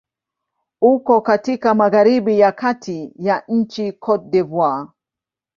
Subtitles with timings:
[0.81, 4.87] Uko katika magharibi ya kati ya nchi Cote d'Ivoire.